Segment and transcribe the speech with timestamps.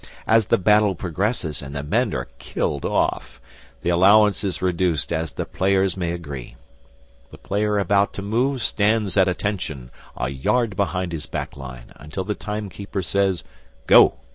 [0.25, 3.39] As the battle progresses and the men are killed off,
[3.83, 6.55] the allowance is reduced as the players may agree.
[7.29, 12.23] The player about to move stands at attention a yard behind his back line until
[12.23, 13.43] the timekeeper says
[13.85, 14.15] "Go."